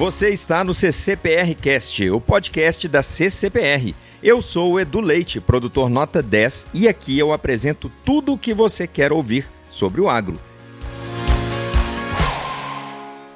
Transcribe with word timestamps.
Você 0.00 0.30
está 0.30 0.64
no 0.64 0.72
CCPR 0.72 1.54
Cast, 1.54 2.08
o 2.08 2.18
podcast 2.22 2.88
da 2.88 3.02
CCPR. 3.02 3.94
Eu 4.22 4.40
sou 4.40 4.72
o 4.72 4.80
Edu 4.80 4.98
Leite, 4.98 5.42
produtor 5.42 5.90
nota 5.90 6.22
10, 6.22 6.68
e 6.72 6.88
aqui 6.88 7.18
eu 7.18 7.34
apresento 7.34 7.92
tudo 8.02 8.32
o 8.32 8.38
que 8.38 8.54
você 8.54 8.86
quer 8.86 9.12
ouvir 9.12 9.46
sobre 9.68 10.00
o 10.00 10.08
agro. 10.08 10.40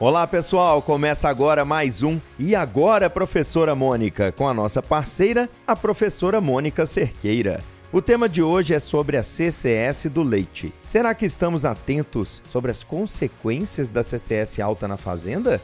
Olá 0.00 0.26
pessoal, 0.26 0.80
começa 0.80 1.28
agora 1.28 1.66
mais 1.66 2.02
um 2.02 2.18
E 2.38 2.54
Agora 2.54 3.10
Professora 3.10 3.74
Mônica, 3.74 4.32
com 4.32 4.48
a 4.48 4.54
nossa 4.54 4.82
parceira, 4.82 5.50
a 5.66 5.76
professora 5.76 6.40
Mônica 6.40 6.86
Cerqueira. 6.86 7.60
O 7.92 8.00
tema 8.00 8.26
de 8.26 8.42
hoje 8.42 8.72
é 8.72 8.80
sobre 8.80 9.18
a 9.18 9.22
CCS 9.22 10.06
do 10.06 10.22
leite. 10.22 10.72
Será 10.82 11.14
que 11.14 11.26
estamos 11.26 11.66
atentos 11.66 12.40
sobre 12.48 12.70
as 12.70 12.82
consequências 12.82 13.90
da 13.90 14.02
CCS 14.02 14.60
alta 14.60 14.88
na 14.88 14.96
fazenda? 14.96 15.60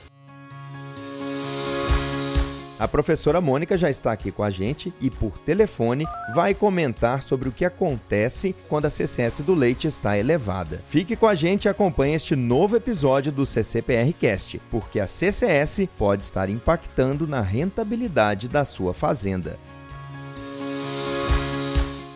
A 2.81 2.89
professora 2.89 3.43
Mônica 3.43 3.77
já 3.77 3.91
está 3.91 4.11
aqui 4.11 4.33
com 4.33 4.43
a 4.43 4.49
gente 4.49 4.91
e, 5.03 5.11
por 5.11 5.37
telefone, 5.37 6.07
vai 6.35 6.55
comentar 6.55 7.21
sobre 7.21 7.47
o 7.47 7.53
que 7.53 7.63
acontece 7.63 8.57
quando 8.71 8.87
a 8.87 8.91
CCS 8.91 9.43
do 9.43 9.55
leite 9.55 9.87
está 9.87 10.17
elevada. 10.17 10.81
Fique 10.89 11.15
com 11.15 11.27
a 11.27 11.35
gente 11.35 11.67
e 11.67 11.69
acompanhe 11.69 12.15
este 12.15 12.35
novo 12.35 12.77
episódio 12.77 13.31
do 13.31 13.45
CCPR 13.45 14.15
Cast, 14.15 14.59
porque 14.71 14.99
a 14.99 15.07
CCS 15.07 15.91
pode 15.99 16.23
estar 16.23 16.49
impactando 16.49 17.27
na 17.27 17.43
rentabilidade 17.43 18.49
da 18.49 18.65
sua 18.65 18.95
fazenda. 18.95 19.59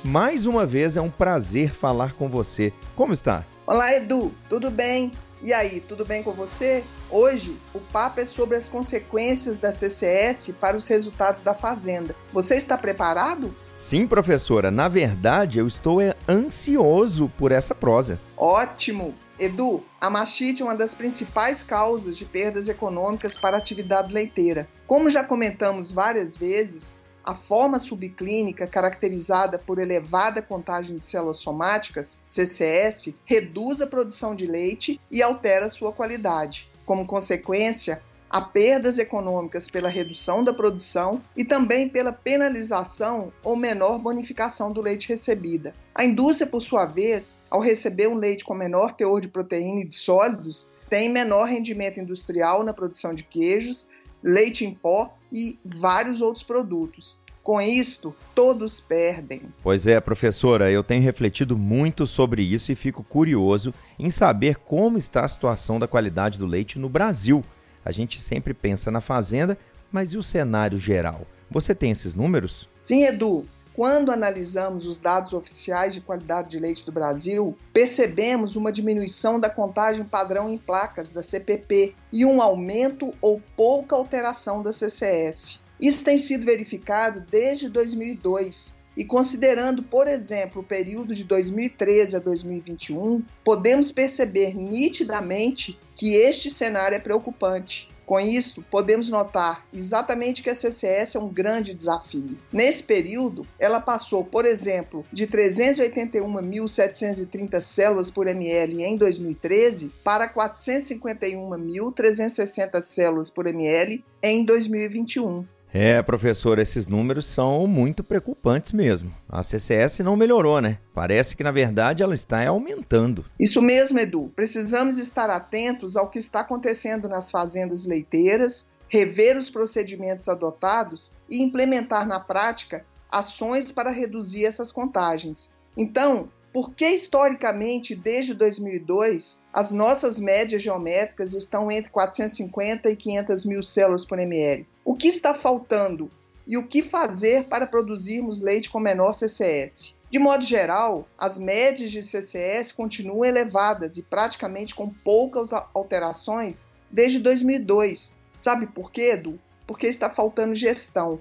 Mais 0.02 0.46
uma 0.46 0.64
vez 0.64 0.96
é 0.96 1.00
um 1.02 1.10
prazer 1.10 1.74
falar 1.74 2.14
com 2.14 2.26
você. 2.26 2.72
Como 2.96 3.12
está? 3.12 3.44
Olá, 3.66 3.94
Edu, 3.94 4.32
tudo 4.48 4.70
bem? 4.70 5.12
E 5.44 5.52
aí, 5.52 5.78
tudo 5.78 6.06
bem 6.06 6.22
com 6.22 6.32
você? 6.32 6.82
Hoje, 7.10 7.60
o 7.74 7.78
papo 7.78 8.18
é 8.18 8.24
sobre 8.24 8.56
as 8.56 8.66
consequências 8.66 9.58
da 9.58 9.70
CCS 9.70 10.54
para 10.58 10.74
os 10.74 10.88
resultados 10.88 11.42
da 11.42 11.54
Fazenda. 11.54 12.16
Você 12.32 12.54
está 12.54 12.78
preparado? 12.78 13.54
Sim, 13.74 14.06
professora. 14.06 14.70
Na 14.70 14.88
verdade, 14.88 15.58
eu 15.58 15.66
estou 15.66 16.00
é, 16.00 16.14
ansioso 16.26 17.30
por 17.36 17.52
essa 17.52 17.74
prosa. 17.74 18.18
Ótimo! 18.38 19.14
Edu, 19.38 19.84
a 20.00 20.08
mastite 20.08 20.62
é 20.62 20.64
uma 20.64 20.74
das 20.74 20.94
principais 20.94 21.62
causas 21.62 22.16
de 22.16 22.24
perdas 22.24 22.66
econômicas 22.66 23.36
para 23.36 23.56
a 23.56 23.58
atividade 23.58 24.14
leiteira. 24.14 24.66
Como 24.86 25.10
já 25.10 25.22
comentamos 25.22 25.92
várias 25.92 26.38
vezes, 26.38 26.98
a 27.24 27.34
forma 27.34 27.78
subclínica, 27.78 28.66
caracterizada 28.66 29.58
por 29.58 29.78
elevada 29.78 30.42
contagem 30.42 30.98
de 30.98 31.04
células 31.04 31.38
somáticas, 31.38 32.18
CCS, 32.24 33.14
reduz 33.24 33.80
a 33.80 33.86
produção 33.86 34.34
de 34.34 34.46
leite 34.46 35.00
e 35.10 35.22
altera 35.22 35.68
sua 35.68 35.92
qualidade. 35.92 36.68
Como 36.84 37.06
consequência, 37.06 38.02
há 38.28 38.40
perdas 38.40 38.98
econômicas 38.98 39.68
pela 39.68 39.88
redução 39.88 40.42
da 40.42 40.52
produção 40.52 41.22
e 41.36 41.44
também 41.44 41.88
pela 41.88 42.12
penalização 42.12 43.32
ou 43.42 43.56
menor 43.56 43.98
bonificação 43.98 44.72
do 44.72 44.82
leite 44.82 45.08
recebida. 45.08 45.72
A 45.94 46.04
indústria, 46.04 46.50
por 46.50 46.60
sua 46.60 46.84
vez, 46.84 47.38
ao 47.48 47.60
receber 47.60 48.08
um 48.08 48.16
leite 48.16 48.44
com 48.44 48.52
menor 48.52 48.92
teor 48.92 49.20
de 49.20 49.28
proteína 49.28 49.80
e 49.80 49.88
de 49.88 49.94
sólidos, 49.94 50.68
tem 50.90 51.08
menor 51.08 51.44
rendimento 51.46 52.00
industrial 52.00 52.62
na 52.62 52.72
produção 52.72 53.14
de 53.14 53.22
queijos, 53.22 53.88
leite 54.24 54.64
em 54.64 54.72
pó 54.72 55.14
e 55.30 55.58
vários 55.62 56.22
outros 56.22 56.42
produtos. 56.42 57.22
Com 57.42 57.60
isto, 57.60 58.16
todos 58.34 58.80
perdem. 58.80 59.42
Pois 59.62 59.86
é, 59.86 60.00
professora, 60.00 60.70
eu 60.70 60.82
tenho 60.82 61.02
refletido 61.02 61.58
muito 61.58 62.06
sobre 62.06 62.42
isso 62.42 62.72
e 62.72 62.74
fico 62.74 63.04
curioso 63.04 63.74
em 63.98 64.10
saber 64.10 64.56
como 64.56 64.96
está 64.96 65.26
a 65.26 65.28
situação 65.28 65.78
da 65.78 65.86
qualidade 65.86 66.38
do 66.38 66.46
leite 66.46 66.78
no 66.78 66.88
Brasil. 66.88 67.44
A 67.84 67.92
gente 67.92 68.18
sempre 68.18 68.54
pensa 68.54 68.90
na 68.90 69.02
fazenda, 69.02 69.58
mas 69.92 70.14
e 70.14 70.16
o 70.16 70.22
cenário 70.22 70.78
geral? 70.78 71.26
Você 71.50 71.74
tem 71.74 71.90
esses 71.90 72.14
números? 72.14 72.66
Sim, 72.80 73.04
Edu. 73.04 73.44
Quando 73.74 74.12
analisamos 74.12 74.86
os 74.86 75.00
dados 75.00 75.32
oficiais 75.32 75.94
de 75.94 76.00
qualidade 76.00 76.50
de 76.50 76.60
leite 76.60 76.86
do 76.86 76.92
Brasil, 76.92 77.58
percebemos 77.72 78.54
uma 78.54 78.70
diminuição 78.70 79.40
da 79.40 79.50
contagem 79.50 80.04
padrão 80.04 80.48
em 80.48 80.56
placas 80.56 81.10
da 81.10 81.24
CPP 81.24 81.92
e 82.12 82.24
um 82.24 82.40
aumento 82.40 83.12
ou 83.20 83.42
pouca 83.56 83.96
alteração 83.96 84.62
da 84.62 84.72
CCS. 84.72 85.58
Isso 85.80 86.04
tem 86.04 86.16
sido 86.16 86.46
verificado 86.46 87.24
desde 87.28 87.68
2002 87.68 88.74
e 88.96 89.04
considerando, 89.04 89.82
por 89.82 90.06
exemplo, 90.06 90.62
o 90.62 90.64
período 90.64 91.12
de 91.12 91.24
2013 91.24 92.14
a 92.14 92.20
2021, 92.20 93.24
podemos 93.42 93.90
perceber 93.90 94.54
nitidamente 94.54 95.76
que 95.96 96.14
este 96.14 96.48
cenário 96.48 96.94
é 96.94 97.00
preocupante. 97.00 97.88
Com 98.06 98.20
isso, 98.20 98.62
podemos 98.70 99.08
notar 99.08 99.66
exatamente 99.72 100.42
que 100.42 100.50
a 100.50 100.54
CCS 100.54 101.14
é 101.14 101.18
um 101.18 101.28
grande 101.28 101.72
desafio. 101.72 102.36
Nesse 102.52 102.82
período, 102.82 103.46
ela 103.58 103.80
passou, 103.80 104.22
por 104.22 104.44
exemplo, 104.44 105.02
de 105.12 105.26
381.730 105.26 107.60
células 107.60 108.10
por 108.10 108.28
ml 108.28 108.82
em 108.82 108.96
2013 108.96 109.90
para 110.02 110.28
451.360 110.32 112.82
células 112.82 113.30
por 113.30 113.46
ml 113.46 114.04
em 114.22 114.44
2021. 114.44 115.46
É, 115.76 116.00
professor, 116.02 116.60
esses 116.60 116.86
números 116.86 117.26
são 117.26 117.66
muito 117.66 118.04
preocupantes 118.04 118.70
mesmo. 118.70 119.12
A 119.28 119.42
CCS 119.42 119.98
não 119.98 120.14
melhorou, 120.14 120.60
né? 120.60 120.78
Parece 120.94 121.34
que, 121.34 121.42
na 121.42 121.50
verdade, 121.50 122.00
ela 122.00 122.14
está 122.14 122.46
aumentando. 122.46 123.24
Isso 123.40 123.60
mesmo, 123.60 123.98
Edu. 123.98 124.32
Precisamos 124.36 124.98
estar 124.98 125.28
atentos 125.28 125.96
ao 125.96 126.08
que 126.08 126.20
está 126.20 126.40
acontecendo 126.40 127.08
nas 127.08 127.28
fazendas 127.28 127.86
leiteiras, 127.86 128.68
rever 128.86 129.36
os 129.36 129.50
procedimentos 129.50 130.28
adotados 130.28 131.10
e 131.28 131.42
implementar 131.42 132.06
na 132.06 132.20
prática 132.20 132.86
ações 133.10 133.72
para 133.72 133.90
reduzir 133.90 134.44
essas 134.44 134.70
contagens. 134.70 135.50
Então, 135.76 136.28
porque 136.54 136.88
historicamente, 136.88 137.96
desde 137.96 138.32
2002, 138.32 139.42
as 139.52 139.72
nossas 139.72 140.20
médias 140.20 140.62
geométricas 140.62 141.34
estão 141.34 141.68
entre 141.68 141.90
450 141.90 142.88
e 142.88 142.94
500 142.94 143.44
mil 143.44 143.60
células 143.64 144.04
por 144.04 144.20
ml. 144.20 144.64
O 144.84 144.94
que 144.94 145.08
está 145.08 145.34
faltando 145.34 146.08
e 146.46 146.56
o 146.56 146.64
que 146.64 146.80
fazer 146.80 147.46
para 147.48 147.66
produzirmos 147.66 148.40
leite 148.40 148.70
com 148.70 148.78
menor 148.78 149.14
CCS? 149.14 149.96
De 150.08 150.16
modo 150.20 150.44
geral, 150.44 151.08
as 151.18 151.36
médias 151.36 151.90
de 151.90 152.00
CCS 152.00 152.70
continuam 152.70 153.24
elevadas 153.24 153.96
e 153.96 154.02
praticamente 154.02 154.76
com 154.76 154.88
poucas 154.88 155.50
alterações 155.74 156.68
desde 156.88 157.18
2002. 157.18 158.12
Sabe 158.36 158.68
por 158.68 158.92
quê, 158.92 159.14
Edu? 159.14 159.40
Porque 159.66 159.88
está 159.88 160.08
faltando 160.08 160.54
gestão. 160.54 161.20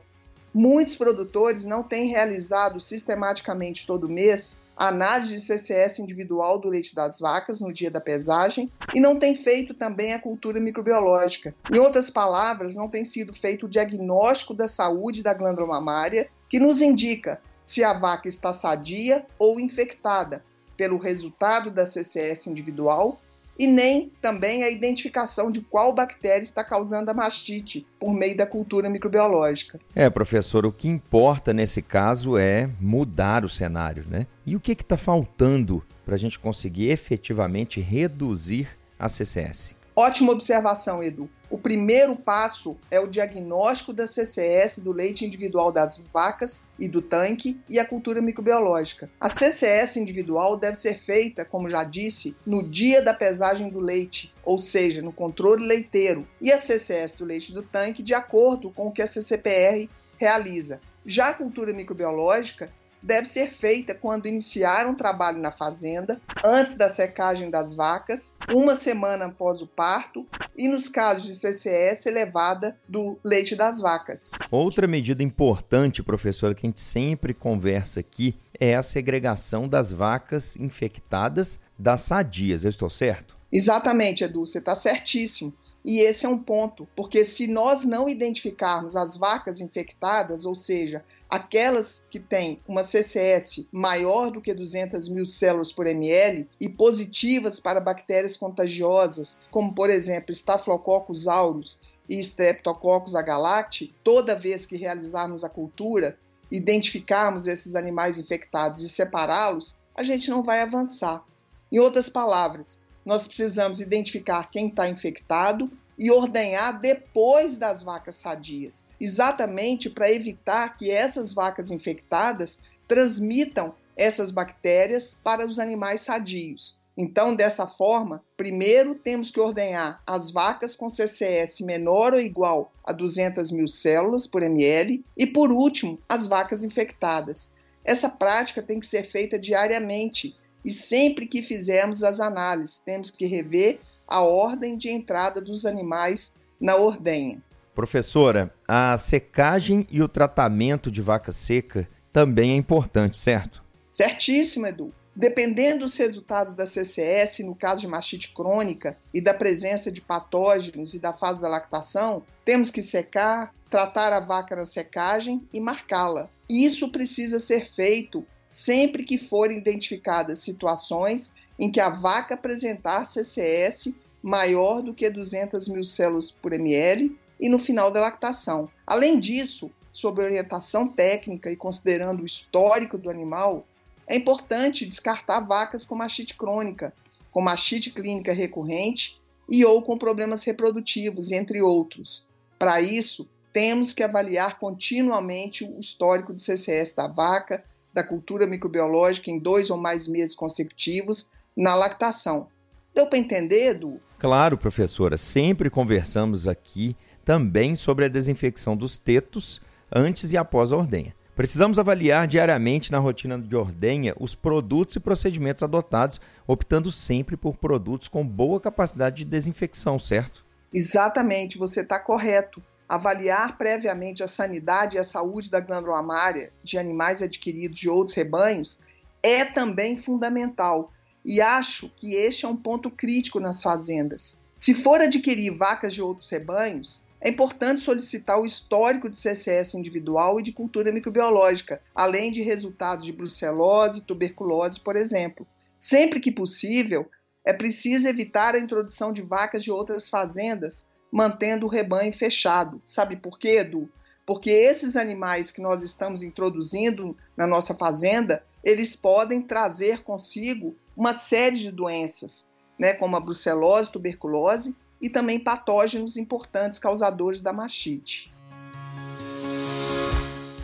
Muitos 0.54 0.96
produtores 0.96 1.66
não 1.66 1.82
têm 1.82 2.06
realizado 2.06 2.80
sistematicamente 2.80 3.88
todo 3.88 4.08
mês 4.08 4.62
análise 4.76 5.36
de 5.36 5.42
CCS 5.42 6.00
individual 6.00 6.60
do 6.60 6.70
leite 6.70 6.96
das 6.96 7.20
vacas 7.20 7.60
no 7.60 7.72
dia 7.72 7.92
da 7.92 8.02
pesagem 8.02 8.72
e 8.94 9.00
não 9.00 9.18
tem 9.18 9.36
feito 9.36 9.74
também 9.74 10.14
a 10.14 10.20
cultura 10.20 10.60
microbiológica. 10.60 11.56
Em 11.72 11.78
outras 11.78 12.10
palavras, 12.10 12.76
não 12.76 12.90
tem 12.90 13.04
sido 13.04 13.34
feito 13.34 13.66
o 13.66 13.70
diagnóstico 13.70 14.54
da 14.54 14.68
saúde 14.68 15.24
da 15.24 15.34
glândula 15.34 15.68
mamária, 15.68 16.30
que 16.50 16.60
nos 16.60 16.82
indica 16.82 17.42
se 17.64 17.84
a 17.84 17.94
vaca 17.94 18.28
está 18.28 18.52
sadia 18.52 19.26
ou 19.40 19.60
infectada 19.60 20.44
pelo 20.76 20.98
resultado 20.98 21.72
da 21.72 21.86
CCS 21.86 22.48
individual 22.48 23.20
e 23.58 23.68
nem 23.68 24.12
também 24.22 24.64
a 24.64 24.70
identificação 24.70 25.52
de 25.52 25.62
qual 25.62 25.94
bactéria 25.94 26.44
está 26.44 26.64
causando 26.64 27.12
a 27.12 27.14
mastite 27.14 27.86
por 28.00 28.14
meio 28.14 28.36
da 28.36 28.46
cultura 28.46 28.90
microbiológica. 28.90 29.80
É, 29.96 30.10
professor, 30.10 30.66
o 30.66 30.72
que 30.72 30.88
importa 30.88 31.54
nesse 31.54 31.82
caso 31.82 32.38
é 32.38 32.70
mudar 32.80 33.46
o 33.46 33.50
cenário, 33.50 34.04
né? 34.10 34.28
E 34.46 34.56
o 34.56 34.60
que 34.60 34.72
está 34.72 34.98
faltando 34.98 35.84
para 36.06 36.16
a 36.16 36.18
gente 36.18 36.40
conseguir 36.40 36.90
efetivamente 36.90 37.80
reduzir 37.80 38.68
a 38.98 39.08
CCS? 39.08 39.76
Ótima 39.96 40.32
observação, 40.32 41.04
Edu. 41.04 41.30
O 41.52 41.58
primeiro 41.58 42.16
passo 42.16 42.76
é 42.90 43.00
o 43.00 43.06
diagnóstico 43.06 43.94
da 43.94 44.08
CCS 44.08 44.80
do 44.80 44.92
leite 44.92 45.24
individual 45.24 45.72
das 45.72 46.02
vacas 46.12 46.64
e 46.80 46.88
do 46.88 47.00
tanque 47.00 47.62
e 47.70 47.78
a 47.78 47.86
cultura 47.86 48.20
microbiológica. 48.20 49.08
A 49.22 49.30
CCS 49.30 49.98
individual 49.98 50.58
deve 50.58 50.76
ser 50.80 50.98
feita, 50.98 51.46
como 51.46 51.70
já 51.70 51.84
disse, 51.84 52.36
no 52.44 52.64
dia 52.64 53.04
da 53.04 53.14
pesagem 53.14 53.70
do 53.70 53.80
leite, 53.80 54.34
ou 54.44 54.58
seja, 54.58 55.00
no 55.00 55.14
controle 55.14 55.64
leiteiro, 55.64 56.28
e 56.42 56.52
a 56.52 56.58
CCS 56.58 57.14
do 57.14 57.26
leite 57.26 57.54
do 57.54 57.62
tanque 57.62 58.02
de 58.02 58.16
acordo 58.16 58.72
com 58.72 58.88
o 58.88 58.92
que 58.92 59.02
a 59.04 59.08
CCPR 59.08 59.88
realiza. 60.18 60.82
Já 61.06 61.30
a 61.30 61.34
cultura 61.34 61.72
microbiológica 61.72 62.68
deve 63.04 63.28
ser 63.28 63.50
feita 63.50 63.94
quando 63.94 64.28
iniciar 64.28 64.88
um 64.88 64.96
trabalho 64.96 65.38
na 65.38 65.52
fazenda, 65.52 66.22
antes 66.44 66.76
da 66.76 66.88
secagem 66.88 67.50
das 67.50 67.76
vacas, 67.76 68.34
uma 68.50 68.78
semana 68.78 69.26
após 69.26 69.62
o 69.62 69.68
parto 69.68 70.26
e 70.56 70.68
nos 70.70 70.88
casos 70.88 71.26
de 71.26 71.36
CCS 71.36 72.06
elevada 72.06 72.80
do 72.88 73.20
leite 73.24 73.56
das 73.56 73.82
vacas. 73.82 74.32
Outra 74.50 74.88
medida 74.88 75.22
importante, 75.22 76.02
professora, 76.02 76.56
que 76.56 76.66
a 76.66 76.70
gente 76.70 76.80
sempre 76.80 77.34
conversa 77.34 78.00
aqui 78.00 78.36
é 78.60 78.76
a 78.76 78.82
segregação 78.82 79.68
das 79.68 79.92
vacas 79.92 80.56
infectadas 80.56 81.60
das 81.78 82.02
sadias. 82.02 82.64
Eu 82.64 82.70
estou 82.70 82.90
certo? 82.90 83.36
Exatamente, 83.52 84.24
Edu, 84.24 84.46
você 84.46 84.58
está 84.60 84.74
certíssimo. 84.74 85.54
E 85.86 86.00
esse 86.00 86.26
é 86.26 86.30
um 86.30 86.38
ponto, 86.38 86.88
porque 86.96 87.26
se 87.26 87.46
nós 87.46 87.84
não 87.84 88.08
identificarmos 88.08 88.96
as 88.96 89.18
vacas 89.18 89.60
infectadas, 89.60 90.46
ou 90.46 90.56
seja, 90.56 91.04
aquelas 91.30 92.06
que 92.10 92.20
têm 92.20 92.62
uma 92.66 92.86
CCS 92.86 93.66
maior 93.70 94.32
do 94.32 94.40
que 94.40 94.54
200 94.54 95.10
mil 95.10 95.26
células 95.26 95.74
por 95.74 95.86
ml 95.86 96.48
e 96.58 96.70
positivas 96.70 97.60
para 97.60 97.82
bactérias 97.82 98.38
contagiosas, 98.38 99.38
como 99.52 99.74
por 99.74 99.90
exemplo 99.90 100.32
Staphylococcus 100.32 101.28
aureus 101.28 101.82
e 102.08 102.20
Streptococcus 102.20 103.16
agalacti, 103.16 103.94
toda 104.04 104.40
vez 104.40 104.66
que 104.66 104.78
realizarmos 104.78 105.44
a 105.44 105.50
cultura, 105.50 106.18
identificarmos 106.50 107.46
esses 107.46 107.76
animais 107.76 108.18
infectados 108.18 108.82
e 108.82 108.90
separá-los, 108.90 109.76
a 109.96 110.04
gente 110.04 110.30
não 110.30 110.44
vai 110.44 110.62
avançar. 110.62 111.24
Em 111.72 111.80
outras 111.80 112.08
palavras, 112.08 112.83
nós 113.06 113.28
precisamos 113.28 113.82
identificar 113.82 114.50
quem 114.50 114.68
está 114.68 114.88
infectado 114.88 115.72
e 115.98 116.10
ordenhar 116.10 116.80
depois 116.80 117.58
das 117.58 117.84
vacas 117.84 118.16
sadias, 118.16 118.86
exatamente 119.00 119.90
para 119.90 120.12
evitar 120.12 120.76
que 120.78 120.90
essas 120.90 121.34
vacas 121.34 121.70
infectadas 121.70 122.60
transmitam 122.88 123.76
essas 123.96 124.32
bactérias 124.32 125.16
para 125.24 125.48
os 125.48 125.60
animais 125.60 126.02
sadios. 126.02 126.82
Então, 126.96 127.36
dessa 127.36 127.66
forma, 127.66 128.24
primeiro 128.38 128.94
temos 128.94 129.32
que 129.32 129.40
ordenhar 129.40 130.02
as 130.06 130.30
vacas 130.30 130.76
com 130.76 130.90
CCS 130.90 131.62
menor 131.62 132.14
ou 132.14 132.20
igual 132.20 132.72
a 132.84 132.92
200 132.92 133.52
mil 133.52 133.68
células 133.68 134.28
por 134.28 134.44
ml 134.44 135.04
e, 135.18 135.26
por 135.26 135.52
último, 135.52 136.00
as 136.08 136.28
vacas 136.28 136.64
infectadas. 136.64 137.52
Essa 137.84 138.10
prática 138.10 138.62
tem 138.62 138.80
que 138.80 138.86
ser 138.86 139.04
feita 139.04 139.40
diariamente 139.40 140.36
e 140.64 140.72
sempre 140.72 141.28
que 141.28 141.42
fizermos 141.42 142.04
as 142.04 142.20
análises, 142.20 142.82
temos 142.86 143.12
que 143.12 143.26
rever 143.26 143.80
a 144.08 144.22
ordem 144.22 144.78
de 144.78 144.90
entrada 144.90 145.42
dos 145.42 145.66
animais 145.66 146.36
na 146.60 146.76
ordenha. 146.76 147.42
Professora, 147.74 148.54
a 148.68 148.96
secagem 148.98 149.88
e 149.90 150.02
o 150.02 150.08
tratamento 150.08 150.92
de 150.92 151.02
vaca 151.02 151.32
seca 151.32 151.88
também 152.12 152.52
é 152.52 152.56
importante, 152.56 153.18
certo? 153.18 153.64
Certíssimo, 153.92 154.68
Edu. 154.68 154.94
Dependendo 155.16 155.82
dos 155.82 155.96
resultados 155.98 156.54
da 156.54 156.66
CCS, 156.66 157.40
no 157.40 157.56
caso 157.56 157.82
de 157.82 157.88
mastite 157.88 158.34
crônica, 158.34 158.98
e 159.14 159.22
da 159.22 159.34
presença 159.34 159.92
de 159.92 160.02
patógenos 160.02 160.94
e 160.94 161.00
da 161.00 161.14
fase 161.14 161.40
da 161.40 161.48
lactação, 161.48 162.24
temos 162.44 162.72
que 162.72 162.82
secar, 162.82 163.54
tratar 163.70 164.12
a 164.12 164.20
vaca 164.20 164.56
na 164.56 164.66
secagem 164.66 165.48
e 165.54 165.60
marcá-la. 165.60 166.30
Isso 166.50 166.90
precisa 166.90 167.40
ser 167.40 167.68
feito 167.68 168.26
sempre 168.54 169.04
que 169.04 169.18
forem 169.18 169.58
identificadas 169.58 170.38
situações 170.38 171.34
em 171.58 171.72
que 171.72 171.80
a 171.80 171.90
vaca 171.90 172.36
apresentar 172.36 173.04
CCS 173.04 173.92
maior 174.22 174.84
do 174.84 174.94
que 174.94 175.10
200 175.10 175.68
mil 175.68 175.84
células 175.84 176.30
por 176.30 176.54
ml 176.54 177.18
e 177.40 177.50
no 177.50 177.58
final 177.58 177.90
da 177.90 178.00
lactação. 178.00 178.70
Além 178.86 179.20
disso, 179.20 179.72
sob 179.92 180.22
orientação 180.22 180.88
técnica 180.88 181.52
e 181.52 181.56
considerando 181.56 182.22
o 182.22 182.28
histórico 182.28 182.96
do 182.96 183.10
animal, 183.10 183.66
é 184.06 184.16
importante 184.16 184.86
descartar 184.86 185.40
vacas 185.40 185.84
com 185.84 185.96
mastite 185.96 186.38
crônica, 186.38 186.94
com 187.32 187.42
mastite 187.42 187.90
clínica 187.90 188.34
recorrente 188.34 189.20
e 189.50 189.66
ou 189.66 189.82
com 189.82 189.98
problemas 189.98 190.44
reprodutivos, 190.44 191.32
entre 191.32 191.60
outros. 191.60 192.30
Para 192.60 192.80
isso, 192.82 193.28
temos 193.52 193.94
que 193.94 194.04
avaliar 194.04 194.60
continuamente 194.60 195.64
o 195.64 195.80
histórico 195.80 196.36
de 196.36 196.44
CCS 196.44 196.94
da 196.94 197.08
vaca, 197.08 197.64
da 197.94 198.04
cultura 198.04 198.48
microbiológica 198.48 199.30
em 199.30 199.38
dois 199.38 199.70
ou 199.70 199.78
mais 199.78 200.08
meses 200.08 200.36
consecutivos 200.36 201.32
na 201.56 201.76
lactação. 201.76 202.48
Deu 202.94 203.08
para 203.08 203.20
entender, 203.20 203.72
Edu? 203.72 204.00
Claro, 204.20 204.58
professora. 204.58 205.18
Sempre 205.18 205.70
conversamos 205.70 206.48
aqui 206.48 206.96
também 207.24 207.76
sobre 207.76 208.06
a 208.06 208.10
desinfecção 208.10 208.76
dos 208.76 208.98
tetos 208.98 209.62
antes 209.92 210.32
e 210.32 210.38
após 210.38 210.72
a 210.72 210.78
ordenha. 210.78 211.16
Precisamos 211.36 211.80
avaliar 211.80 212.28
diariamente 212.28 212.92
na 212.92 213.00
rotina 213.00 213.40
de 213.40 213.56
ordenha 213.56 214.14
os 214.20 214.36
produtos 214.36 214.96
e 214.96 215.00
procedimentos 215.00 215.64
adotados, 215.64 216.22
optando 216.46 216.92
sempre 216.92 217.36
por 217.36 217.58
produtos 217.58 218.08
com 218.08 218.26
boa 218.26 218.60
capacidade 218.60 219.18
de 219.18 219.26
desinfecção, 219.26 219.98
certo? 219.98 220.46
Exatamente, 220.72 221.58
você 221.58 221.82
está 221.82 222.00
correto. 222.00 222.62
Avaliar 222.88 223.58
previamente 223.58 224.24
a 224.24 224.28
sanidade 224.28 224.98
e 224.98 225.00
a 225.00 225.04
saúde 225.04 225.50
da 225.50 225.60
glândula 225.60 225.96
mamária 225.96 226.52
de 226.64 226.78
animais 226.78 227.22
adquiridos 227.22 227.80
de 227.80 227.90
outros 227.90 228.16
rebanhos 228.16 228.80
é 229.22 229.46
também 229.46 229.96
fundamental, 229.96 230.92
e 231.26 231.40
acho 231.40 231.90
que 231.96 232.16
este 232.16 232.46
é 232.46 232.48
um 232.48 232.56
ponto 232.56 232.92
crítico 232.92 233.40
nas 233.40 233.64
fazendas. 233.64 234.40
Se 234.56 234.74
for 234.74 235.02
adquirir 235.02 235.56
vacas 235.56 235.94
de 235.94 236.02
outros 236.02 236.30
rebanhos, 236.30 237.02
é 237.22 237.30
importante 237.30 237.80
solicitar 237.80 238.38
o 238.38 238.46
histórico 238.46 239.10
de 239.10 239.18
CCS 239.18 239.76
individual 239.76 240.40
e 240.40 240.44
de 240.44 240.52
cultura 240.52 240.92
microbiológica, 240.92 241.82
além 241.96 242.34
de 242.34 242.42
resultados 242.42 243.06
de 243.06 243.14
brucelose, 243.14 244.02
tuberculose, 244.02 244.78
por 244.80 244.98
exemplo. 244.98 245.48
Sempre 245.80 246.20
que 246.20 246.32
possível, 246.32 247.10
é 247.46 247.54
preciso 247.54 248.10
evitar 248.10 248.56
a 248.56 248.60
introdução 248.60 249.14
de 249.14 249.22
vacas 249.22 249.64
de 249.64 249.72
outras 249.72 250.10
fazendas, 250.10 250.86
mantendo 251.14 251.68
o 251.68 251.70
rebanho 251.70 252.12
fechado. 252.12 252.82
Sabe 252.84 253.16
por 253.16 253.38
quê, 253.38 253.60
Edu? 253.60 253.88
Porque 254.26 254.50
esses 254.50 254.96
animais 254.96 255.52
que 255.52 255.62
nós 255.62 255.84
estamos 255.84 256.24
introduzindo 256.24 257.16
na 257.38 257.46
nossa 257.46 257.76
fazenda, 257.76 258.44
eles 258.64 258.96
podem 258.96 259.40
trazer 259.40 260.02
consigo 260.02 260.76
uma 260.98 261.14
série 261.14 261.58
de 261.58 261.72
doenças, 261.72 262.50
né, 262.80 262.94
como 262.94 263.16
a 263.16 263.20
brucelose, 263.20 263.92
tuberculose 263.92 264.76
e 265.00 265.08
também 265.08 265.40
patógenos 265.40 266.18
importantes 266.18 266.80
causadores 266.80 267.42
da 267.42 267.54
mastite. 267.54 268.34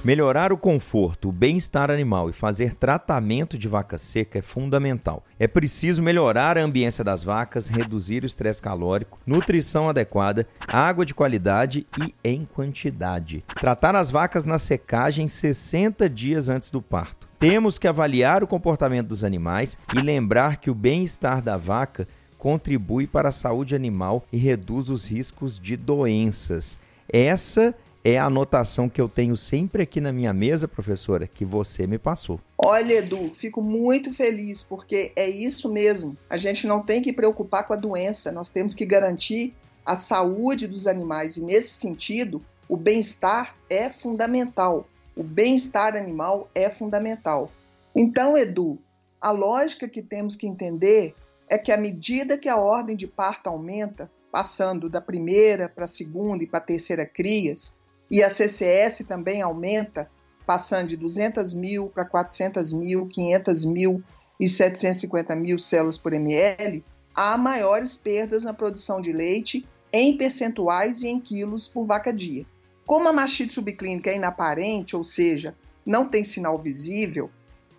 Melhorar 0.01 0.53
o 0.53 0.57
conforto, 0.57 1.27
o 1.27 1.31
bem-estar 1.31 1.91
animal 1.91 2.29
e 2.29 2.33
fazer 2.33 2.73
tratamento 2.73 3.57
de 3.57 3.67
vaca 3.67 3.97
seca 3.97 4.39
é 4.39 4.41
fundamental. 4.41 5.25
É 5.37 5.45
preciso 5.45 6.01
melhorar 6.01 6.57
a 6.57 6.63
ambiência 6.63 7.03
das 7.03 7.21
vacas, 7.21 7.67
reduzir 7.67 8.23
o 8.23 8.25
estresse 8.25 8.61
calórico, 8.61 9.19
nutrição 9.27 9.89
adequada, 9.89 10.47
água 10.69 11.05
de 11.05 11.13
qualidade 11.13 11.85
e 12.01 12.15
em 12.23 12.45
quantidade. 12.45 13.43
Tratar 13.47 13.93
as 13.93 14.09
vacas 14.09 14.45
na 14.45 14.57
secagem 14.57 15.27
60 15.27 16.09
dias 16.09 16.47
antes 16.47 16.71
do 16.71 16.81
parto. 16.81 17.27
Temos 17.37 17.77
que 17.77 17.87
avaliar 17.87 18.41
o 18.41 18.47
comportamento 18.47 19.07
dos 19.07 19.25
animais 19.25 19.77
e 19.93 19.99
lembrar 19.99 20.57
que 20.57 20.71
o 20.71 20.75
bem-estar 20.75 21.41
da 21.41 21.57
vaca 21.57 22.07
contribui 22.37 23.05
para 23.05 23.29
a 23.29 23.33
saúde 23.33 23.75
animal 23.75 24.25
e 24.31 24.37
reduz 24.37 24.89
os 24.89 25.05
riscos 25.05 25.59
de 25.59 25.75
doenças. 25.75 26.79
Essa 27.11 27.63
é 27.63 27.88
a 28.05 28.25
anotação 28.25 28.87
que 28.87 29.01
eu 29.01 29.09
tenho 29.09 29.35
sempre 29.35 29.83
aqui 29.83 29.99
na 29.99 30.11
minha 30.11 30.33
mesa, 30.33 30.67
professora, 30.67 31.27
que 31.27 31.43
você 31.43 31.85
me 31.85 31.97
passou. 31.97 32.39
Olha, 32.57 32.93
Edu, 32.93 33.29
fico 33.31 33.61
muito 33.61 34.13
feliz 34.13 34.63
porque 34.63 35.11
é 35.15 35.29
isso 35.29 35.71
mesmo. 35.71 36.17
A 36.29 36.37
gente 36.37 36.65
não 36.65 36.81
tem 36.81 37.01
que 37.01 37.11
preocupar 37.11 37.67
com 37.67 37.73
a 37.73 37.77
doença, 37.77 38.31
nós 38.31 38.49
temos 38.49 38.73
que 38.73 38.85
garantir 38.85 39.53
a 39.85 39.95
saúde 39.95 40.67
dos 40.67 40.87
animais 40.87 41.35
e, 41.37 41.43
nesse 41.43 41.71
sentido, 41.71 42.41
o 42.67 42.77
bem-estar 42.77 43.55
é 43.69 43.89
fundamental. 43.89 44.87
O 45.15 45.23
bem-estar 45.23 45.95
animal 45.95 46.49
é 46.53 46.69
fundamental. 46.69 47.51
Então, 47.95 48.37
Edu, 48.37 48.77
a 49.19 49.31
lógica 49.31 49.89
que 49.89 50.01
temos 50.01 50.35
que 50.35 50.47
entender 50.47 51.13
é 51.49 51.57
que 51.57 51.71
à 51.71 51.77
medida 51.77 52.37
que 52.37 52.47
a 52.47 52.55
ordem 52.55 52.95
de 52.95 53.07
parto 53.07 53.47
aumenta, 53.47 54.09
passando 54.31 54.89
da 54.89 55.01
primeira 55.01 55.67
para 55.67 55.85
a 55.85 55.87
segunda 55.87 56.43
e 56.43 56.47
para 56.47 56.59
a 56.59 56.61
terceira 56.61 57.05
crias, 57.05 57.75
e 58.09 58.23
a 58.23 58.29
CCS 58.29 59.03
também 59.07 59.41
aumenta, 59.41 60.09
passando 60.45 60.87
de 60.87 60.97
200 60.97 61.53
mil 61.53 61.89
para 61.89 62.05
400 62.05 62.73
mil, 62.73 63.07
500 63.07 63.65
mil 63.65 64.03
e 64.39 64.47
750 64.47 65.35
mil 65.35 65.59
células 65.59 65.97
por 65.97 66.13
ml, 66.13 66.83
há 67.13 67.37
maiores 67.37 67.95
perdas 67.97 68.45
na 68.45 68.53
produção 68.53 69.01
de 69.01 69.11
leite 69.11 69.67
em 69.91 70.17
percentuais 70.17 71.01
e 71.01 71.07
em 71.07 71.19
quilos 71.19 71.67
por 71.67 71.85
vaca 71.85 72.13
dia. 72.13 72.45
Como 72.85 73.07
a 73.07 73.13
mastite 73.13 73.53
subclínica 73.53 74.09
é 74.09 74.15
inaparente, 74.15 74.95
ou 74.95 75.03
seja, 75.03 75.55
não 75.85 76.07
tem 76.07 76.23
sinal 76.23 76.57
visível, 76.57 77.29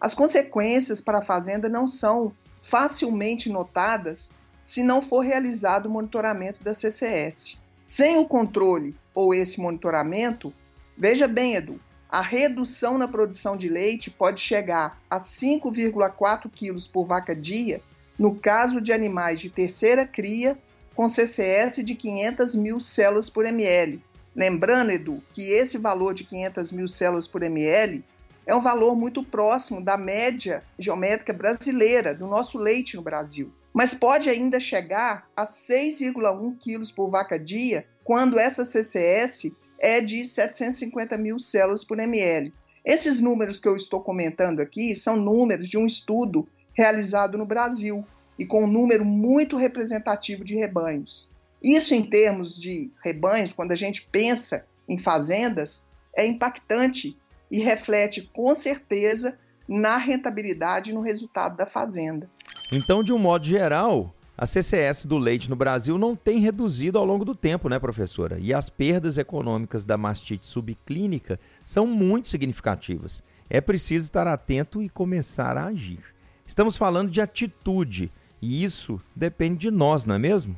as 0.01 0.15
consequências 0.15 1.01
para 1.01 1.19
a 1.19 1.23
fazenda 1.23 1.69
não 1.69 1.87
são 1.87 2.33
facilmente 2.61 3.51
notadas 3.51 4.31
se 4.63 4.83
não 4.83 5.03
for 5.03 5.21
realizado 5.21 5.87
o 5.87 5.91
monitoramento 5.91 6.63
da 6.63 6.75
CCS. 6.75 7.59
Sem 7.91 8.19
o 8.19 8.25
controle 8.25 8.95
ou 9.13 9.35
esse 9.35 9.61
monitoramento, 9.61 10.55
veja 10.97 11.27
bem, 11.27 11.57
Edu, 11.57 11.81
a 12.09 12.21
redução 12.21 12.97
na 12.97 13.09
produção 13.09 13.57
de 13.57 13.69
leite 13.69 14.13
pode 14.13 14.41
chegar 14.41 15.03
a 15.11 15.19
5,4 15.19 16.49
quilos 16.49 16.87
por 16.87 17.05
vaca 17.05 17.35
dia 17.35 17.83
no 18.17 18.39
caso 18.39 18.81
de 18.81 18.93
animais 18.93 19.41
de 19.41 19.51
terceira 19.51 20.07
cria 20.07 20.57
com 20.95 21.09
CCS 21.09 21.83
de 21.83 21.97
500 21.97 22.55
mil 22.55 22.79
células 22.79 23.29
por 23.29 23.45
ml. 23.45 24.01
Lembrando, 24.37 24.93
Edu, 24.93 25.21
que 25.33 25.51
esse 25.51 25.77
valor 25.77 26.15
de 26.15 26.23
500 26.23 26.71
mil 26.71 26.87
células 26.87 27.27
por 27.27 27.43
ml 27.43 28.05
é 28.47 28.55
um 28.55 28.61
valor 28.61 28.95
muito 28.95 29.25
próximo 29.25 29.81
da 29.81 29.97
média 29.97 30.63
geométrica 30.79 31.33
brasileira, 31.33 32.15
do 32.15 32.29
nosso 32.29 32.57
leite 32.57 32.95
no 32.95 33.03
Brasil. 33.03 33.53
Mas 33.73 33.95
pode 33.95 34.29
ainda 34.29 34.59
chegar 34.59 35.29
a 35.37 35.47
6,1 35.47 36.57
quilos 36.59 36.91
por 36.91 37.09
vaca 37.09 37.39
dia 37.39 37.87
quando 38.05 38.39
essa 38.39 38.65
CCS 38.65 39.53
é 39.79 40.01
de 40.01 40.25
750 40.25 41.17
mil 41.17 41.39
células 41.39 41.85
por 41.85 41.99
ml. 41.99 42.53
Esses 42.85 43.21
números 43.21 43.61
que 43.61 43.69
eu 43.69 43.77
estou 43.77 44.01
comentando 44.01 44.61
aqui 44.61 44.95
são 44.95 45.17
números 45.17 45.69
de 45.69 45.79
um 45.79 45.87
estudo 45.87 46.49
realizado 46.73 47.37
no 47.39 47.47
Brasil 47.47 48.05
e 48.39 48.47
com 48.47 48.65
um 48.65 48.67
número 48.67 49.05
muito 49.05 49.57
representativo 49.57 50.45
de 50.45 50.55
rebanhos. 50.55 51.29
Isso, 51.63 51.95
em 51.95 52.03
termos 52.03 52.59
de 52.59 52.91
rebanhos, 53.05 53.53
quando 53.53 53.73
a 53.73 53.77
gente 53.77 54.09
pensa 54.11 54.65
em 54.89 54.97
fazendas, 54.97 55.85
é 56.17 56.27
impactante 56.27 57.17
e 57.51 57.61
reflete 57.61 58.31
com 58.33 58.55
certeza 58.55 59.39
na 59.69 59.99
rentabilidade 59.99 60.91
e 60.91 60.95
no 60.95 61.01
resultado 61.01 61.57
da 61.57 61.67
fazenda. 61.67 62.29
Então, 62.73 63.03
de 63.03 63.13
um 63.13 63.19
modo 63.19 63.45
geral, 63.45 64.15
a 64.39 64.47
CCS 64.47 65.05
do 65.05 65.19
leite 65.19 65.51
no 65.51 65.57
Brasil 65.57 65.99
não 65.99 66.15
tem 66.15 66.39
reduzido 66.39 66.99
ao 66.99 67.05
longo 67.05 67.25
do 67.25 67.35
tempo, 67.35 67.69
né, 67.69 67.81
professora? 67.81 68.39
E 68.39 68.55
as 68.55 68.71
perdas 68.71 69.19
econômicas 69.19 69.85
da 69.85 69.99
mastite 69.99 70.47
subclínica 70.47 71.41
são 71.65 71.85
muito 71.85 72.29
significativas. 72.29 73.25
É 73.51 73.61
preciso 73.61 74.05
estar 74.05 74.29
atento 74.29 74.81
e 74.81 74.89
começar 74.89 75.57
a 75.57 75.67
agir. 75.67 75.99
Estamos 76.47 76.77
falando 76.77 77.11
de 77.11 77.21
atitude 77.21 78.11
e 78.41 78.63
isso 78.63 79.01
depende 79.17 79.59
de 79.59 79.71
nós, 79.73 80.05
não 80.05 80.15
é 80.15 80.19
mesmo? 80.19 80.57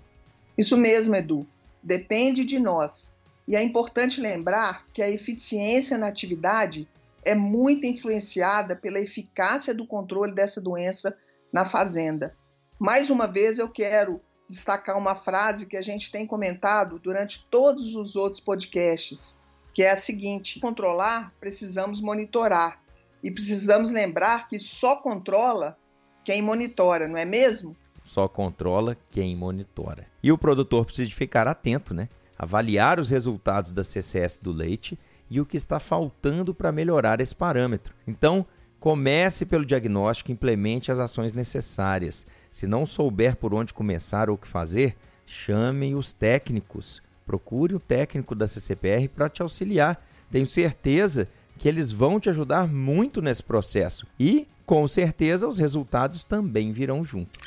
Isso 0.57 0.77
mesmo, 0.77 1.17
Edu. 1.17 1.47
Depende 1.83 2.45
de 2.45 2.59
nós. 2.59 3.13
E 3.49 3.57
é 3.57 3.63
importante 3.63 4.21
lembrar 4.21 4.87
que 4.93 5.03
a 5.03 5.11
eficiência 5.11 5.97
na 5.97 6.09
atividade 6.09 6.87
é 7.25 7.35
muito 7.35 7.87
influenciada 7.87 8.77
pela 8.77 9.01
eficácia 9.01 9.75
do 9.75 9.87
controle 9.87 10.33
dessa 10.33 10.61
doença 10.61 11.17
na 11.53 11.65
fazenda. 11.65 12.35
Mais 12.79 13.11
uma 13.11 13.27
vez, 13.27 13.59
eu 13.59 13.69
quero 13.69 14.21
destacar 14.49 14.99
uma 14.99 15.15
frase 15.15 15.67
que 15.67 15.77
a 15.77 15.83
gente 15.83 16.11
tem 16.11 16.27
comentado 16.27 16.99
durante 16.99 17.47
todos 17.51 17.95
os 17.95 18.17
outros 18.17 18.41
podcasts, 18.41 19.39
que 19.75 19.83
é 19.83 19.91
a 19.91 19.97
seguinte: 19.97 20.61
controlar, 20.61 21.33
precisamos 21.39 22.01
monitorar. 22.01 22.81
E 23.23 23.31
precisamos 23.31 23.93
lembrar 23.93 24.49
que 24.49 24.59
só 24.59 24.97
controla 24.97 25.79
quem 26.25 26.43
monitora, 26.43 27.07
não 27.07 27.17
é 27.17 27.25
mesmo? 27.25 27.77
Só 28.05 28.27
controla 28.27 28.97
quem 29.11 29.37
monitora. 29.37 30.07
E 30.21 30.33
o 30.33 30.39
produtor 30.39 30.85
precisa 30.85 31.11
ficar 31.13 31.47
atento, 31.47 31.95
né? 31.95 32.09
Avaliar 32.37 32.99
os 32.99 33.11
resultados 33.11 33.71
da 33.71 33.85
CCS 33.85 34.39
do 34.39 34.51
leite 34.51 34.99
e 35.31 35.41
o 35.41 35.47
que 35.47 35.57
está 35.57 35.79
faltando 35.79 36.53
para 36.53 36.73
melhorar 36.73 37.21
esse 37.21 37.35
parâmetro. 37.35 37.95
Então, 38.07 38.45
comece 38.83 39.47
pelo 39.47 39.65
diagnóstico 39.65 40.29
e 40.29 40.33
implemente 40.33 40.91
as 40.91 40.99
ações 40.99 41.33
necessárias. 41.33 42.27
Se 42.51 42.67
não 42.67 42.85
souber 42.85 43.37
por 43.37 43.55
onde 43.55 43.73
começar 43.73 44.29
ou 44.29 44.35
o 44.35 44.39
que 44.39 44.49
fazer, 44.49 44.97
chame 45.25 45.95
os 45.95 46.13
técnicos. 46.13 47.01
Procure 47.25 47.77
o 47.77 47.79
técnico 47.79 48.35
da 48.35 48.49
CCPR 48.49 49.07
para 49.07 49.29
te 49.29 49.41
auxiliar. 49.41 50.05
Tenho 50.33 50.49
certeza 50.49 51.29
que 51.57 51.69
eles 51.69 51.93
vão 51.93 52.19
te 52.19 52.29
ajudar 52.29 52.67
muito 52.67 53.23
nesse 53.23 53.45
processo 53.45 54.05
e, 54.19 54.49
com 54.67 54.89
certeza, 54.89 55.47
os 55.47 55.61
resultados 55.61 56.25
também 56.25 56.73
virão 56.73 57.05
junto. 57.05 57.39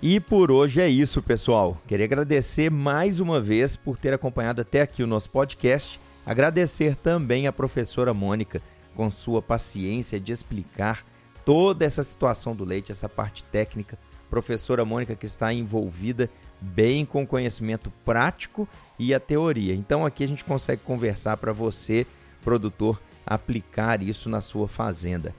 E 0.00 0.20
por 0.20 0.52
hoje 0.52 0.80
é 0.80 0.88
isso, 0.88 1.20
pessoal. 1.20 1.76
Queria 1.88 2.06
agradecer 2.06 2.70
mais 2.70 3.18
uma 3.18 3.40
vez 3.40 3.74
por 3.74 3.98
ter 3.98 4.14
acompanhado 4.14 4.60
até 4.60 4.82
aqui 4.82 5.02
o 5.02 5.08
nosso 5.08 5.28
podcast. 5.28 5.98
Agradecer 6.26 6.96
também 6.96 7.46
a 7.46 7.52
professora 7.52 8.12
Mônica 8.12 8.60
com 8.94 9.10
sua 9.10 9.40
paciência 9.40 10.18
de 10.18 10.32
explicar 10.32 11.06
toda 11.44 11.84
essa 11.84 12.02
situação 12.02 12.54
do 12.54 12.64
leite, 12.64 12.90
essa 12.90 13.08
parte 13.08 13.44
técnica. 13.44 13.96
Professora 14.28 14.84
Mônica 14.84 15.14
que 15.14 15.24
está 15.24 15.52
envolvida 15.52 16.28
bem 16.60 17.06
com 17.06 17.22
o 17.22 17.26
conhecimento 17.26 17.92
prático 18.04 18.68
e 18.98 19.14
a 19.14 19.20
teoria. 19.20 19.72
Então 19.72 20.04
aqui 20.04 20.24
a 20.24 20.28
gente 20.28 20.44
consegue 20.44 20.82
conversar 20.82 21.36
para 21.36 21.52
você, 21.52 22.04
produtor, 22.42 23.00
aplicar 23.24 24.02
isso 24.02 24.28
na 24.28 24.40
sua 24.40 24.66
fazenda. 24.66 25.32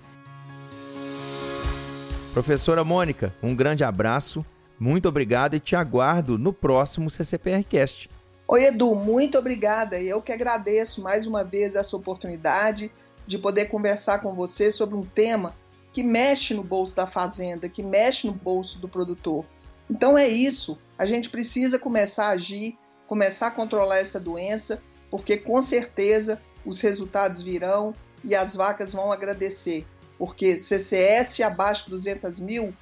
Professora 2.34 2.84
Mônica, 2.86 3.34
um 3.44 3.54
grande 3.54 3.84
abraço 3.84 4.46
muito 4.80 5.10
obrigado 5.10 5.56
e 5.56 5.60
te 5.60 5.76
aguardo 5.76 6.38
no 6.38 6.54
próximo 6.54 7.10
CCPRcast. 7.10 8.10
Oi, 8.50 8.64
Edu, 8.64 8.96
muito 8.96 9.38
obrigada. 9.38 10.00
Eu 10.00 10.22
que 10.22 10.32
agradeço 10.32 11.02
mais 11.02 11.28
uma 11.28 11.44
vez 11.44 11.76
essa 11.76 11.98
oportunidade 11.98 12.90
de 13.28 13.38
poder 13.38 13.66
conversar 13.66 14.20
com 14.20 14.34
você 14.34 14.72
sobre 14.72 14.96
um 14.96 15.04
tema 15.04 15.54
que 15.92 16.02
mexe 16.02 16.54
no 16.54 16.64
bolso 16.64 16.96
da 16.96 17.06
fazenda, 17.06 17.68
que 17.68 17.84
mexe 17.84 18.26
no 18.26 18.32
bolso 18.32 18.80
do 18.80 18.88
produtor. 18.88 19.46
Então 19.90 20.18
é 20.18 20.30
isso. 20.30 20.78
A 20.98 21.06
gente 21.06 21.30
precisa 21.30 21.78
começar 21.78 22.28
a 22.28 22.36
agir, 22.36 22.78
começar 23.06 23.48
a 23.48 23.52
controlar 23.52 23.98
essa 23.98 24.18
doença, 24.18 24.82
porque 25.12 25.36
com 25.36 25.62
certeza 25.62 26.42
os 26.66 26.80
resultados 26.80 27.44
virão 27.44 27.94
e 28.24 28.34
as 28.34 28.56
vacas 28.56 28.94
vão 28.94 29.12
agradecer. 29.12 29.86
Porque 30.18 30.58
CCS 30.58 31.42
abaixo 31.42 31.84
de 31.84 31.92
200 31.92 32.40
mil 32.40 32.74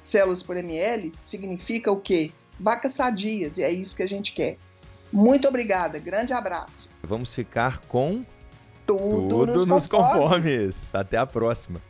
células 0.00 0.42
por 0.42 0.56
ml 0.56 1.12
significa 1.22 1.92
o 1.92 2.00
quê? 2.00 2.32
Vacas 2.58 2.92
sadias, 2.92 3.58
e 3.58 3.62
é 3.62 3.70
isso 3.70 3.94
que 3.94 4.02
a 4.02 4.08
gente 4.08 4.32
quer. 4.32 4.56
Muito 5.12 5.48
obrigada, 5.48 5.98
grande 5.98 6.32
abraço. 6.32 6.88
Vamos 7.02 7.34
ficar 7.34 7.80
com 7.86 8.24
tudo, 8.86 9.28
tudo 9.28 9.46
nos, 9.46 9.66
nos 9.66 9.86
conformes. 9.86 10.22
conformes. 10.22 10.94
Até 10.94 11.16
a 11.16 11.26
próxima. 11.26 11.89